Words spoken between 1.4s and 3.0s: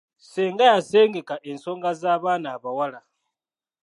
ensonga z’abaana abawala.